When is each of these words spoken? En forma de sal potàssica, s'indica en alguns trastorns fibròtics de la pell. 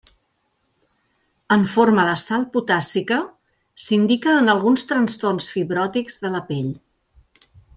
En 1.55 1.65
forma 1.73 2.05
de 2.07 2.15
sal 2.21 2.47
potàssica, 2.55 3.19
s'indica 3.85 4.35
en 4.41 4.53
alguns 4.55 4.87
trastorns 4.93 5.53
fibròtics 5.57 6.19
de 6.25 6.33
la 6.39 6.43
pell. 6.53 6.73